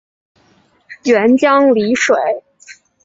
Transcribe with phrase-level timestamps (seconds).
[1.03, 2.15] 沅江澧水